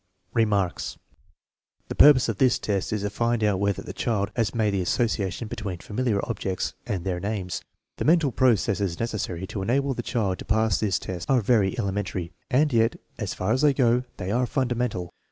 Remarks. 0.33 0.97
The 1.87 1.93
purpose 1.93 2.27
of 2.27 2.39
this 2.39 2.57
test 2.57 2.91
is 2.91 3.03
to 3.03 3.11
find 3.11 3.43
out 3.43 3.59
whether 3.59 3.83
the 3.83 3.93
child 3.93 4.31
has 4.35 4.55
made 4.55 4.71
the 4.71 4.81
association 4.81 5.47
between 5.47 5.77
familiar 5.77 6.19
objects 6.23 6.73
and 6.87 7.03
their 7.03 7.19
names. 7.19 7.61
The 7.97 8.05
mental 8.05 8.31
processes 8.31 8.99
necessary 8.99 9.45
to 9.45 9.61
enable 9.61 9.93
the 9.93 10.01
child 10.01 10.39
to 10.39 10.45
pass 10.45 10.79
this 10.79 10.97
test 10.97 11.29
are 11.29 11.41
very 11.41 11.77
elementary, 11.77 12.33
and 12.49 12.73
yet, 12.73 12.95
as 13.19 13.35
far 13.35 13.51
as 13.51 13.61
they 13.61 13.75
go, 13.75 14.01
they 14.17 14.31
are 14.31 14.47
fundamental. 14.47 15.11